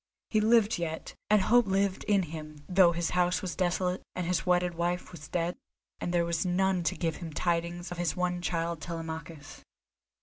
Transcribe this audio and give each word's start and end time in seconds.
He 0.31 0.41
lived 0.41 0.79
yet, 0.79 1.13
and 1.29 1.43
hope 1.43 1.67
lived 1.67 2.05
in 2.05 2.23
him 2.23 2.65
though 2.67 2.91
his 2.91 3.11
house 3.11 3.43
was 3.43 3.55
desolate, 3.55 4.01
and 4.15 4.25
his 4.25 4.47
wedded 4.47 4.73
wife 4.73 5.11
was 5.11 5.27
dead, 5.27 5.57
and 5.99 6.11
there 6.11 6.25
was 6.25 6.43
none 6.43 6.81
to 6.85 6.95
give 6.97 7.17
him 7.17 7.31
tidings 7.31 7.91
of 7.91 7.99
his 7.99 8.15
one 8.15 8.41
child, 8.41 8.81
Telemachus. 8.81 9.63